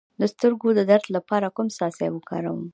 [0.19, 2.61] د سترګو د درد لپاره کوم څاڅکي وکاروم؟